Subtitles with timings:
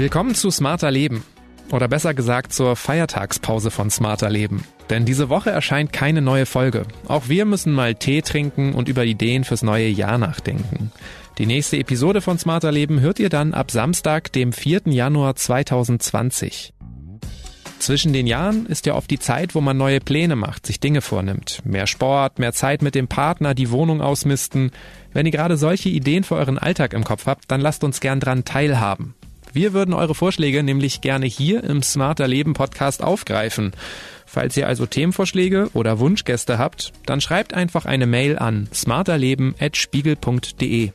[0.00, 1.24] Willkommen zu Smarter Leben.
[1.70, 4.64] Oder besser gesagt zur Feiertagspause von Smarter Leben.
[4.88, 6.86] Denn diese Woche erscheint keine neue Folge.
[7.06, 10.90] Auch wir müssen mal Tee trinken und über Ideen fürs neue Jahr nachdenken.
[11.36, 14.84] Die nächste Episode von Smarter Leben hört ihr dann ab Samstag, dem 4.
[14.86, 16.72] Januar 2020.
[17.78, 21.02] Zwischen den Jahren ist ja oft die Zeit, wo man neue Pläne macht, sich Dinge
[21.02, 21.60] vornimmt.
[21.66, 24.70] Mehr Sport, mehr Zeit mit dem Partner, die Wohnung ausmisten.
[25.12, 28.18] Wenn ihr gerade solche Ideen für euren Alltag im Kopf habt, dann lasst uns gern
[28.18, 29.14] dran teilhaben.
[29.52, 33.72] Wir würden eure Vorschläge nämlich gerne hier im Smarter Leben Podcast aufgreifen.
[34.26, 40.92] Falls ihr also Themenvorschläge oder Wunschgäste habt, dann schreibt einfach eine Mail an smarterleben@spiegel.de.